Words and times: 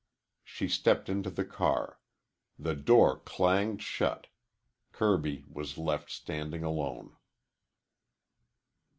She 0.43 0.67
stepped 0.67 1.09
into 1.09 1.29
the 1.29 1.45
car. 1.45 1.99
The 2.57 2.73
door 2.73 3.19
clanged 3.19 3.83
shut. 3.83 4.25
Kirby 4.93 5.45
was 5.47 5.77
left 5.77 6.09
standing 6.09 6.63
alone. 6.63 7.15